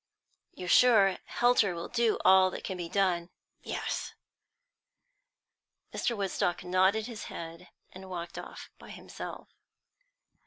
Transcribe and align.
"You're 0.55 0.67
sure 0.67 1.17
Helter 1.25 1.75
will 1.75 1.87
do 1.87 2.17
all 2.25 2.49
that 2.49 2.63
can 2.63 2.75
be 2.75 2.89
done?" 2.89 3.29
"Yes." 3.61 4.15
Mr. 5.93 6.17
Woodstock 6.17 6.63
nodded 6.63 7.05
his 7.05 7.25
head, 7.25 7.67
and 7.91 8.09
walked 8.09 8.39
off 8.39 8.71
by 8.79 8.89
himself. 8.89 9.49